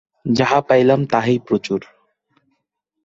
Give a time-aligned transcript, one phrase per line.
[0.25, 1.81] যাহা পাইলাম তাহাই প্রচুর।